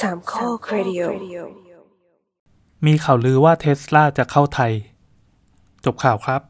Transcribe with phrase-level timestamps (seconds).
[0.00, 1.02] สามข้อครดิโอ
[2.86, 4.72] มีข่าวลือว่าเทสลาจะเข้าไทย
[5.84, 6.42] จบข่าวครับ